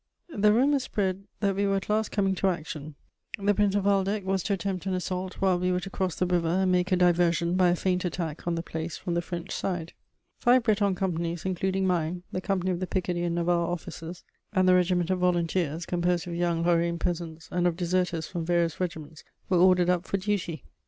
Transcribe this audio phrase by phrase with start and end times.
[0.35, 2.95] The rumour spread that we were at last coming to action;
[3.37, 6.25] the Prince of Waldeck was to attempt an assault while we were to cross the
[6.25, 9.51] river and make a diversion by a feint attack on the place from the French
[9.51, 9.93] side.
[9.93, 13.67] [Sidenote: My company.] Five Breton companies, including mine, the company of the Picardy and Navarre
[13.67, 18.43] officers, and the regiment of volunteers, composed of young Lorraine peasants and of deserters from
[18.43, 20.63] various regiments, were ordered up for duty.